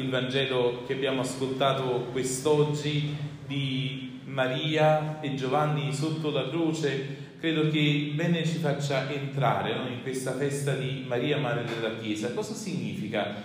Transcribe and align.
il 0.00 0.08
Vangelo 0.08 0.82
che 0.86 0.94
abbiamo 0.94 1.20
ascoltato 1.20 2.08
quest'oggi 2.12 3.14
di 3.46 4.20
Maria 4.24 5.20
e 5.20 5.34
Giovanni 5.34 5.92
sotto 5.92 6.30
la 6.30 6.48
croce, 6.48 7.28
credo 7.38 7.68
che 7.70 8.12
bene 8.14 8.44
ci 8.44 8.58
faccia 8.58 9.10
entrare 9.10 9.74
no, 9.74 9.88
in 9.88 10.02
questa 10.02 10.34
festa 10.34 10.74
di 10.74 11.04
Maria, 11.06 11.38
Madre 11.38 11.64
della 11.64 11.96
Chiesa. 11.96 12.32
Cosa 12.32 12.54
significa 12.54 13.36
eh, 13.36 13.40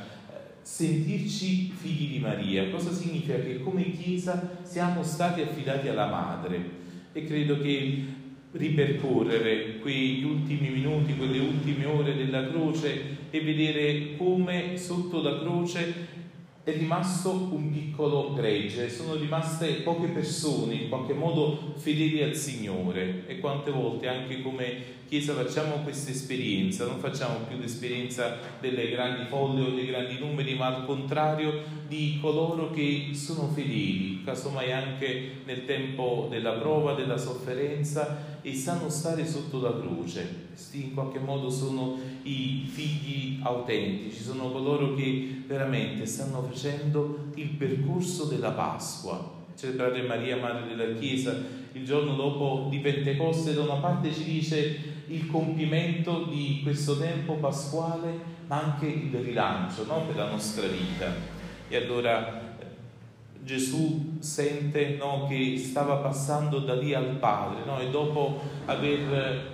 sentirci 0.62 1.72
figli 1.72 2.14
di 2.14 2.20
Maria? 2.20 2.70
Cosa 2.70 2.92
significa 2.92 3.36
che 3.40 3.62
come 3.62 3.92
Chiesa 3.92 4.58
siamo 4.62 5.04
stati 5.04 5.42
affidati 5.42 5.88
alla 5.88 6.08
Madre? 6.08 6.84
E 7.12 7.26
credo 7.26 7.60
che 7.60 8.04
ripercorrere 8.52 9.80
quegli 9.80 10.23
ultimi 10.23 10.70
minuti, 10.70 11.16
quelle 11.16 11.40
ultime 11.40 11.86
ore 11.86 12.16
della 12.16 12.48
croce 12.48 13.17
e 13.30 13.42
vedere 13.42 14.16
come 14.16 14.78
sotto 14.78 15.22
la 15.22 15.40
croce 15.40 16.23
è 16.66 16.76
rimasto 16.76 17.30
un 17.32 17.72
piccolo 17.72 18.34
gregge, 18.34 18.90
sono 18.90 19.14
rimaste 19.14 19.68
poche 19.84 20.08
persone 20.08 20.73
in 20.73 20.90
qualche 20.90 21.14
modo 21.14 21.76
fedeli 21.76 22.23
al 22.23 22.34
Signore 22.34 23.28
e 23.28 23.38
quante 23.40 23.70
volte 23.70 24.08
anche 24.08 24.42
come 24.42 24.96
Chiesa 25.08 25.36
facciamo 25.36 25.84
questa 25.84 26.09
esperienza, 26.09 26.88
non 26.88 26.98
facciamo 26.98 27.46
più 27.48 27.59
l'esperienza 27.59 28.38
delle 28.59 28.90
grandi 28.90 29.26
folle 29.30 29.62
o 29.62 29.70
dei 29.70 29.86
grandi 29.86 30.18
numeri, 30.18 30.56
ma 30.56 30.66
al 30.66 30.86
contrario 30.88 31.62
di 31.88 32.18
coloro 32.20 32.72
che 32.72 33.09
sono 33.14 33.48
fedeli, 33.50 34.23
casomai 34.23 34.72
anche 34.72 35.44
nel 35.45 35.66
tempo 35.66 36.26
della 36.28 36.54
prova, 36.54 36.95
della 36.95 37.20
sofferenza 37.20 38.40
e 38.42 38.56
sanno 38.56 38.90
stare 38.90 39.28
sotto 39.28 39.62
la 39.62 39.80
croce. 39.80 40.48
Questi 40.48 40.86
in 40.86 40.94
qualche 40.95 41.20
modo 41.20 41.52
sono 41.52 42.00
i 42.23 42.67
figli 42.67 43.39
autentici, 43.44 44.23
sono 44.23 44.52
coloro 44.52 44.95
che 44.95 45.44
veramente 45.45 46.08
stanno 46.08 46.42
facendo 46.42 46.55
il 47.36 47.50
percorso 47.50 48.25
della 48.25 48.52
Pasqua. 48.52 49.34
Celebrare 49.58 50.02
Maria, 50.03 50.38
Madre 50.38 50.75
della 50.75 50.98
Chiesa, 50.98 51.38
il 51.73 51.86
giorno 51.86 52.16
dopo 52.16 52.67
di 52.70 52.80
Pentecoste, 52.80 53.53
da 53.53 53.61
una 53.61 53.75
parte 53.75 54.14
ci 54.14 54.23
dice 54.23 54.94
il 55.08 55.28
compimento 55.28 56.23
di 56.23 56.61
questo 56.64 56.98
tempo 56.98 57.33
pasquale, 57.33 58.33
ma 58.48 58.61
anche 58.61 58.88
il 58.88 59.14
rilancio 59.14 59.86
no? 59.86 60.02
per 60.06 60.16
la 60.16 60.30
nostra 60.30 60.67
vita. 60.67 61.14
E 61.67 61.76
allora 61.76 62.58
eh, 62.59 62.66
Gesù 63.44 64.17
sente 64.20 64.95
no, 64.98 65.28
che 65.28 65.58
stava 65.58 65.98
passando 65.98 66.59
da 66.59 66.76
lì 66.76 66.94
al 66.94 67.17
Padre 67.17 67.66
no? 67.66 67.80
e 67.80 67.89
dopo 67.89 68.39
aver 68.66 69.53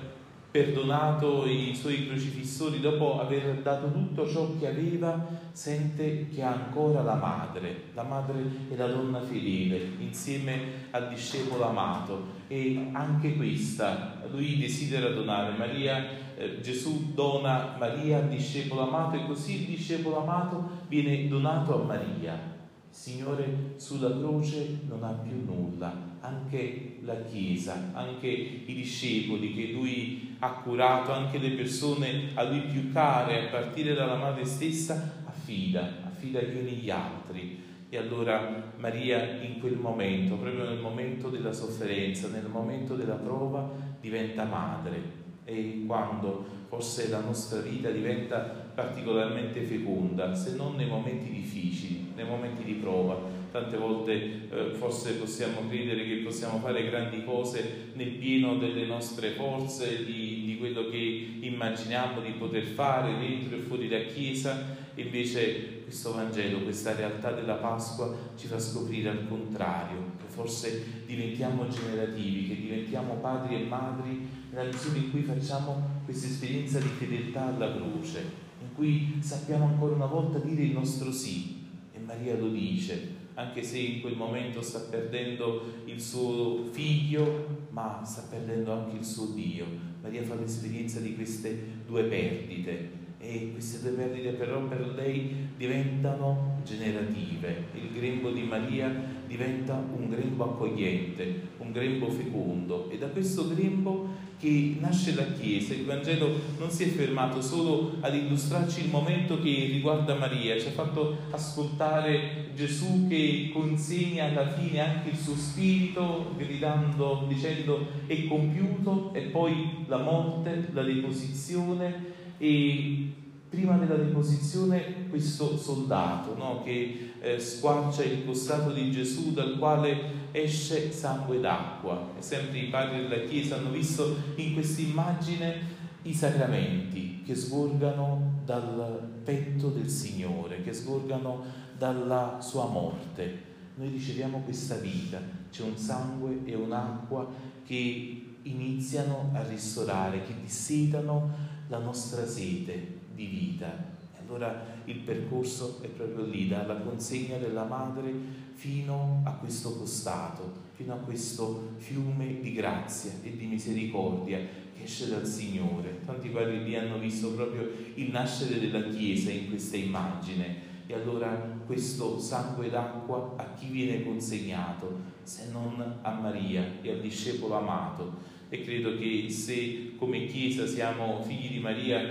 perdonato 0.52 1.45
i 1.45 1.73
suoi 1.73 2.05
crocifissori, 2.07 2.81
dopo 2.81 3.21
aver 3.21 3.61
dato 3.61 3.89
tutto 3.89 4.30
ciò 4.30 4.57
che 4.59 4.67
aveva, 4.67 5.25
sente 5.53 6.27
che 6.27 6.44
ha 6.44 6.52
ancora 6.52 7.02
la 7.02 7.16
madre, 7.16 7.83
la 7.94 8.03
madre 8.03 8.44
è 8.69 8.75
la 8.75 8.88
donna 8.88 9.22
fedele, 9.22 9.91
insieme 9.99 10.89
al 10.91 11.07
discepolo 11.07 11.63
amato 11.63 12.39
e 12.47 12.89
anche 12.91 13.38
questa 13.38 14.22
lui 14.29 14.57
desidera 14.57 15.09
donare. 15.09 15.55
Maria, 15.57 16.05
eh, 16.35 16.59
Gesù 16.59 17.13
dona 17.13 17.75
Maria 17.79 18.17
al 18.17 18.27
discepolo 18.27 18.81
amato 18.81 19.16
e 19.16 19.25
così 19.25 19.61
il 19.61 19.66
discepolo 19.67 20.22
amato 20.22 20.69
viene 20.88 21.29
donato 21.29 21.81
a 21.81 21.85
Maria. 21.85 22.59
Il 22.92 22.97
Signore 22.97 23.75
sulla 23.78 24.17
croce 24.17 24.81
non 24.86 25.02
ha 25.06 25.14
più 25.14 25.45
nulla, 25.45 26.17
anche 26.20 26.97
la 27.03 27.23
Chiesa, 27.23 27.92
anche 27.94 28.28
i 28.28 28.73
discepoli 28.73 29.53
che 29.53 29.72
lui 29.72 30.36
ha 30.39 30.52
curato, 30.56 31.14
anche 31.14 31.38
le 31.38 31.52
persone 31.52 32.31
a 32.34 32.44
lui 32.44 32.59
più 32.64 32.92
care, 32.92 33.47
a 33.47 33.50
partire 33.50 33.94
dalla 33.94 34.17
madre 34.17 34.44
stessa, 34.44 35.24
affida, 35.24 36.03
affida 36.06 36.41
gli 36.41 36.57
uni 36.57 36.72
gli 36.72 36.90
altri. 36.90 37.63
E 37.88 37.97
allora 37.97 38.74
Maria 38.75 39.40
in 39.41 39.62
quel 39.62 39.78
momento, 39.78 40.35
proprio 40.35 40.66
nel 40.66 40.80
momento 40.80 41.30
della 41.30 41.53
sofferenza, 41.53 42.28
nel 42.28 42.47
momento 42.47 42.96
della 42.96 43.16
prova, 43.16 43.72
diventa 44.01 44.44
madre. 44.44 45.20
E 45.46 45.84
quando 45.85 46.46
forse 46.68 47.09
la 47.09 47.19
nostra 47.19 47.59
vita 47.59 47.90
diventa 47.90 48.40
particolarmente 48.74 49.62
feconda, 49.62 50.34
se 50.34 50.56
non 50.56 50.75
nei 50.75 50.88
momenti 50.88 51.29
difficili, 51.29 52.12
nei 52.16 52.25
momenti 52.25 52.63
di 52.63 52.74
prova. 52.74 53.40
Tante 53.51 53.75
volte 53.75 54.13
eh, 54.13 54.72
forse 54.78 55.16
possiamo 55.16 55.68
credere 55.68 56.06
che 56.06 56.16
possiamo 56.24 56.59
fare 56.59 56.90
grandi 56.90 57.25
cose 57.25 57.90
nel 57.94 58.12
pieno 58.12 58.56
delle 58.56 58.85
nostre 58.85 59.31
forze, 59.31 60.06
di, 60.06 60.44
di 60.46 60.57
quello 60.57 60.88
che 60.90 61.28
immaginiamo 61.41 62.22
di 62.22 62.31
poter 62.31 62.63
fare 62.63 63.18
dentro 63.19 63.57
e 63.57 63.59
fuori 63.59 63.90
da 63.90 64.00
chiesa, 64.00 64.78
invece 64.96 65.84
questo 65.84 66.13
Vangelo, 66.13 66.63
questa 66.63 66.96
realtà 66.96 67.31
della 67.31 67.56
Pasqua 67.56 68.16
ci 68.35 68.47
fa 68.47 68.59
scoprire 68.59 69.09
al 69.09 69.28
contrario, 69.28 70.12
che 70.18 70.28
forse 70.28 71.03
diventiamo 71.06 71.68
generativi, 71.68 72.47
che 72.47 72.62
diventiamo 72.62 73.16
padri 73.16 73.56
e 73.56 73.66
madri 73.66 74.28
nella 74.51 74.69
misura 74.69 74.97
in 74.97 75.12
cui 75.12 75.24
facciamo 75.24 76.01
questa 76.06 76.28
esperienza 76.28 76.80
di 76.80 76.88
fedeltà 76.88 77.47
alla 77.47 77.74
croce, 77.74 78.19
in 78.62 78.74
cui 78.75 79.18
sappiamo 79.19 79.66
ancora 79.66 79.96
una 79.96 80.06
volta 80.06 80.40
dire 80.40 80.63
il 80.63 80.72
nostro 80.72 81.12
sì 81.12 81.66
e 81.94 82.00
Maria 82.00 82.38
lo 82.38 82.50
dice, 82.50 83.19
anche 83.35 83.63
se 83.63 83.78
in 83.78 84.01
quel 84.01 84.16
momento 84.16 84.62
sta 84.62 84.80
perdendo 84.80 85.63
il 85.85 86.01
suo 86.01 86.66
figlio, 86.72 87.68
ma 87.69 88.01
sta 88.03 88.24
perdendo 88.30 88.74
anche 88.74 88.97
il 88.97 89.06
suo 89.06 89.28
Dio. 89.28 89.66
Maria 90.01 90.24
fa 90.24 90.35
l'esperienza 90.35 91.00
di 91.00 91.16
queste 91.16 91.80
due 91.85 92.03
perdite 92.03 93.00
e 93.21 93.51
queste 93.53 93.81
due 93.81 93.91
perdite 93.91 94.31
però 94.31 94.61
per 94.63 94.93
lei 94.95 95.49
diventano 95.55 96.59
generative. 96.65 97.65
Il 97.75 97.91
grembo 97.93 98.31
di 98.31 98.41
Maria 98.41 98.91
diventa 99.27 99.73
un 99.73 100.09
grembo 100.09 100.43
accogliente, 100.43 101.41
un 101.59 101.71
grembo 101.71 102.09
fecondo. 102.09 102.89
E 102.89 102.97
da 102.97 103.07
questo 103.07 103.47
grembo 103.47 104.29
che 104.39 104.75
nasce 104.79 105.13
la 105.13 105.25
Chiesa, 105.39 105.75
il 105.75 105.85
Vangelo 105.85 106.31
non 106.57 106.71
si 106.71 106.83
è 106.83 106.87
fermato 106.87 107.41
solo 107.41 107.97
ad 107.99 108.15
illustrarci 108.15 108.85
il 108.85 108.89
momento 108.89 109.39
che 109.39 109.69
riguarda 109.71 110.15
Maria, 110.15 110.59
ci 110.59 110.67
ha 110.67 110.71
fatto 110.71 111.15
ascoltare 111.29 112.49
Gesù 112.55 113.07
che 113.07 113.51
consegna 113.53 114.25
alla 114.25 114.49
fine 114.49 114.79
anche 114.79 115.09
il 115.09 115.17
suo 115.17 115.35
spirito, 115.35 116.33
gridando, 116.35 117.25
dicendo 117.27 117.85
è 118.07 118.25
compiuto, 118.25 119.13
e 119.13 119.21
poi 119.21 119.85
la 119.88 119.99
morte, 119.99 120.69
la 120.73 120.81
deposizione 120.81 122.19
e 122.41 123.13
prima 123.47 123.78
della 123.78 123.97
deposizione 123.97 125.07
questo 125.09 125.57
soldato 125.57 126.35
no, 126.35 126.63
che 126.63 127.12
eh, 127.22 127.40
squarcia 127.40 128.03
il 128.03 128.25
costato 128.25 128.72
di 128.72 128.90
Gesù 128.90 129.31
dal 129.31 129.59
quale 129.59 130.29
esce 130.31 130.91
sangue 130.91 131.40
d'acqua. 131.40 132.13
E 132.18 132.22
sempre 132.24 132.57
i 132.57 132.69
padri 132.69 133.07
della 133.07 133.24
Chiesa 133.25 133.57
hanno 133.57 133.69
visto 133.69 134.18
in 134.38 134.56
questa 134.56 134.81
immagine 134.81 135.80
i 136.01 136.13
sacramenti 136.16 137.22
che 137.24 137.35
sgorgano 137.35 138.40
dal 138.44 139.07
petto 139.24 139.68
del 139.68 139.90
Signore, 139.90 140.63
che 140.63 140.74
sgorgano 140.74 141.44
dalla 141.78 142.40
sua 142.41 142.66
morte. 142.66 143.50
Noi 143.75 143.90
riceviamo 143.90 144.40
questa 144.40 144.75
vita, 144.78 145.22
c'è 145.51 145.62
un 145.62 145.78
sangue 145.78 146.40
e 146.46 146.56
un'acqua 146.56 147.28
che 147.63 148.20
iniziano 148.44 149.31
a 149.34 149.44
ristorare, 149.44 150.24
che 150.24 150.34
dissetano 150.41 151.29
la 151.68 151.79
nostra 151.79 152.25
sede 152.28 153.00
di 153.13 153.25
vita. 153.25 153.68
E 154.13 154.19
allora 154.25 154.63
il 154.85 154.97
percorso 154.97 155.79
è 155.81 155.88
proprio 155.88 156.25
lì, 156.25 156.47
dalla 156.47 156.75
consegna 156.75 157.38
della 157.38 157.63
madre 157.63 158.13
fino 158.53 159.22
a 159.25 159.31
questo 159.31 159.75
costato, 159.78 160.69
fino 160.75 160.94
a 160.94 160.97
questo 160.97 161.74
fiume 161.78 162.41
di 162.41 162.54
grazia 162.54 163.12
e 163.24 163.36
di 163.36 163.45
misericordia 163.45 164.38
che 164.38 164.83
esce 164.83 165.10
dal 165.10 165.25
Signore. 165.25 166.01
Tanti 166.06 166.30
padri 166.30 166.63
lì 166.63 166.75
hanno 166.75 166.98
visto 166.98 167.31
proprio 167.33 167.69
il 167.95 168.12
nascere 168.12 168.60
della 168.60 168.88
Chiesa 168.89 169.31
in 169.31 169.50
questa 169.50 169.77
immagine. 169.77 170.69
E 170.88 170.94
allora 170.94 171.50
questo 171.71 172.19
sangue 172.19 172.69
d'acqua 172.69 173.35
a 173.38 173.53
chi 173.53 173.68
viene 173.68 174.03
consegnato 174.03 175.00
se 175.23 175.51
non 175.53 176.00
a 176.01 176.12
Maria 176.12 176.79
e 176.81 176.91
al 176.91 177.00
discepolo 177.00 177.56
amato? 177.56 178.39
e 178.50 178.62
credo 178.62 178.97
che 178.97 179.29
se 179.29 179.94
come 179.95 180.25
Chiesa 180.25 180.68
siamo 180.68 181.23
figli 181.23 181.53
di 181.53 181.59
Maria, 181.59 182.01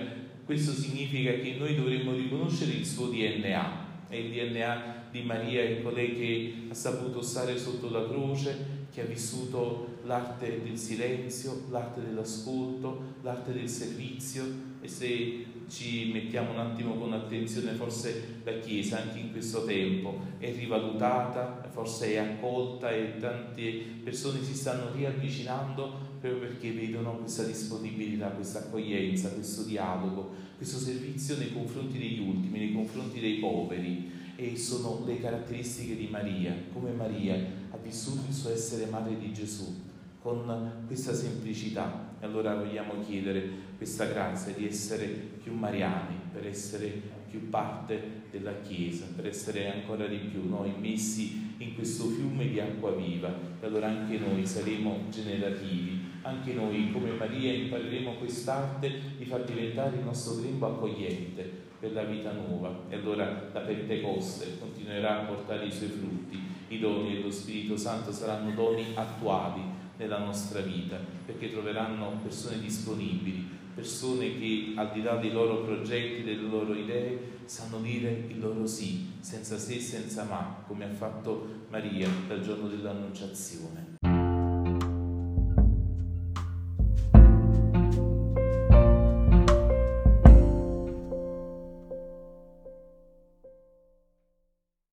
questo 0.46 0.72
significa 0.72 1.32
che 1.32 1.56
noi 1.58 1.76
dovremmo 1.76 2.14
riconoscere 2.14 2.72
il 2.72 2.86
suo 2.86 3.08
DNA. 3.08 3.88
E 4.08 4.20
il 4.20 4.30
DNA 4.30 5.08
di 5.10 5.20
Maria 5.20 5.60
è 5.60 5.82
colei 5.82 6.16
che 6.16 6.54
ha 6.70 6.74
saputo 6.74 7.20
stare 7.20 7.58
sotto 7.58 7.90
la 7.90 8.08
croce, 8.08 8.79
che 8.92 9.02
ha 9.02 9.04
vissuto 9.04 9.98
l'arte 10.04 10.62
del 10.62 10.78
silenzio, 10.78 11.66
l'arte 11.70 12.02
dell'ascolto, 12.02 13.14
l'arte 13.22 13.52
del 13.52 13.68
servizio 13.68 14.44
e 14.80 14.88
se 14.88 15.44
ci 15.68 16.10
mettiamo 16.12 16.50
un 16.50 16.58
attimo 16.58 16.96
con 16.96 17.12
attenzione, 17.12 17.72
forse 17.72 18.40
la 18.42 18.58
Chiesa 18.58 19.00
anche 19.00 19.20
in 19.20 19.30
questo 19.30 19.64
tempo 19.64 20.18
è 20.38 20.52
rivalutata, 20.52 21.68
forse 21.70 22.12
è 22.12 22.16
accolta 22.16 22.90
e 22.90 23.16
tante 23.18 23.70
persone 24.02 24.42
si 24.42 24.54
stanno 24.54 24.92
riavvicinando 24.92 26.08
proprio 26.20 26.40
perché 26.40 26.72
vedono 26.72 27.16
questa 27.16 27.44
disponibilità, 27.44 28.28
questa 28.28 28.58
accoglienza, 28.58 29.30
questo 29.30 29.62
dialogo, 29.62 30.34
questo 30.56 30.78
servizio 30.78 31.38
nei 31.38 31.52
confronti 31.52 31.98
degli 31.98 32.20
ultimi, 32.20 32.58
nei 32.58 32.72
confronti 32.72 33.20
dei 33.20 33.34
poveri. 33.34 34.18
E 34.40 34.56
sono 34.56 35.04
le 35.04 35.20
caratteristiche 35.20 35.94
di 35.94 36.08
Maria, 36.08 36.54
come 36.72 36.92
Maria 36.92 37.34
ha 37.70 37.76
vissuto 37.76 38.22
il 38.26 38.32
suo 38.32 38.50
essere 38.50 38.86
madre 38.86 39.18
di 39.18 39.34
Gesù 39.34 39.78
con 40.22 40.84
questa 40.86 41.14
semplicità. 41.14 42.08
E 42.18 42.24
allora 42.24 42.54
vogliamo 42.54 42.94
chiedere 43.06 43.48
questa 43.76 44.06
grazia 44.06 44.54
di 44.54 44.66
essere 44.66 45.06
più 45.08 45.52
mariani, 45.52 46.18
per 46.32 46.46
essere 46.46 47.18
più 47.30 47.48
parte 47.48 48.22
della 48.30 48.60
Chiesa, 48.60 49.06
per 49.14 49.26
essere 49.26 49.72
ancora 49.72 50.06
di 50.06 50.16
più 50.16 50.48
noi 50.48 50.72
messi 50.78 51.54
in 51.58 51.74
questo 51.74 52.06
fiume 52.08 52.48
di 52.48 52.58
acqua 52.58 52.92
viva. 52.92 53.32
E 53.60 53.66
allora 53.66 53.88
anche 53.88 54.18
noi 54.18 54.44
saremo 54.44 55.04
generativi, 55.10 55.98
anche 56.22 56.52
noi 56.52 56.90
come 56.92 57.12
Maria 57.12 57.52
impareremo 57.52 58.14
quest'arte 58.14 58.92
di 59.16 59.24
far 59.24 59.44
diventare 59.44 59.96
il 59.96 60.04
nostro 60.04 60.40
grembo 60.40 60.66
accogliente 60.66 61.68
per 61.78 61.92
la 61.92 62.04
vita 62.04 62.32
nuova. 62.32 62.84
E 62.88 62.96
allora 62.96 63.50
la 63.52 63.60
Pentecoste 63.60 64.58
continuerà 64.58 65.20
a 65.20 65.24
portare 65.24 65.66
i 65.66 65.72
suoi 65.72 65.88
frutti, 65.88 66.38
i 66.68 66.78
doni 66.78 67.14
dello 67.14 67.30
Spirito 67.30 67.76
Santo 67.76 68.12
saranno 68.12 68.54
doni 68.54 68.86
attuali 68.94 69.62
nella 69.96 70.18
nostra 70.18 70.60
vita, 70.60 70.98
perché 71.26 71.50
troveranno 71.50 72.18
persone 72.22 72.58
disponibili, 72.60 73.58
persone 73.74 74.38
che 74.38 74.72
al 74.76 74.92
di 74.92 75.02
là 75.02 75.16
dei 75.16 75.32
loro 75.32 75.62
progetti, 75.62 76.22
delle 76.22 76.48
loro 76.48 76.74
idee, 76.74 77.38
sanno 77.44 77.78
dire 77.78 78.26
il 78.28 78.38
loro 78.38 78.66
sì, 78.66 79.10
senza 79.20 79.58
se 79.58 79.74
e 79.74 79.80
senza 79.80 80.24
ma, 80.24 80.62
come 80.66 80.84
ha 80.84 80.94
fatto 80.94 81.66
Maria 81.68 82.08
dal 82.26 82.40
giorno 82.40 82.68
dell'Annunciazione. 82.68 83.99